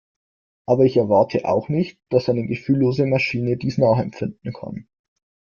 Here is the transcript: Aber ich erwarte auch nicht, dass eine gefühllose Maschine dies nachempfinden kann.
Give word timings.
Aber 0.65 0.85
ich 0.85 0.97
erwarte 0.97 1.47
auch 1.47 1.69
nicht, 1.69 1.99
dass 2.09 2.27
eine 2.27 2.47
gefühllose 2.47 3.05
Maschine 3.05 3.55
dies 3.55 3.77
nachempfinden 3.77 4.51
kann. 4.51 4.87